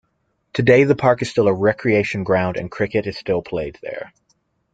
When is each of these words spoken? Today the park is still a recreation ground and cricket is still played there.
Today 0.53 0.83
the 0.85 0.95
park 0.95 1.21
is 1.21 1.29
still 1.29 1.47
a 1.47 1.53
recreation 1.53 2.23
ground 2.23 2.57
and 2.57 2.71
cricket 2.71 3.05
is 3.05 3.19
still 3.19 3.43
played 3.43 3.77
there. 3.83 4.11